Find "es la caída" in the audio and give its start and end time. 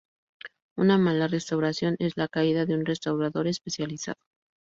1.99-2.65